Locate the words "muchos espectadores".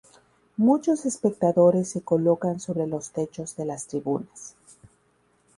0.57-1.89